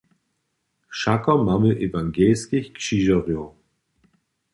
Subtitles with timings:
[0.91, 3.45] Wšako mamy ewangelskich křižerjow.